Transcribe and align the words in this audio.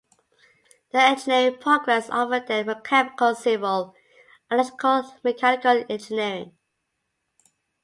The 0.93 0.97
Engineering 0.99 1.59
programs 1.59 2.09
offered 2.09 2.47
then 2.47 2.65
were 2.65 2.73
Chemical, 2.81 3.35
Civil, 3.35 3.93
Electrical 4.49 4.91
and 4.93 5.23
Mechanical 5.23 5.85
Engineering. 5.87 6.57